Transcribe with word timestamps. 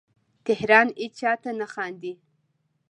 تهران 0.47 0.87
هیچا 1.01 1.31
ته 1.41 1.49
نه 1.59 1.67
خاندې 1.73 2.13